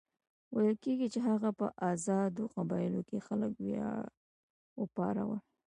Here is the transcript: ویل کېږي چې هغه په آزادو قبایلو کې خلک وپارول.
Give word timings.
ویل 0.55 0.75
کېږي 0.83 1.07
چې 1.13 1.19
هغه 1.29 1.49
په 1.59 1.65
آزادو 1.91 2.43
قبایلو 2.55 3.01
کې 3.09 3.25
خلک 3.27 3.53
وپارول. 4.79 5.39